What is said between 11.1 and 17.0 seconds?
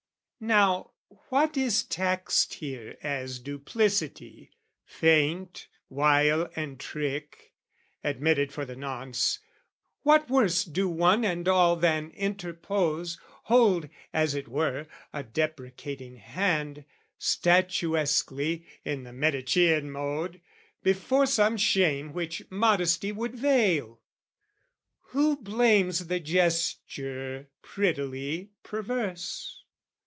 and all than interpose, Hold, as it were, a deprecating hand,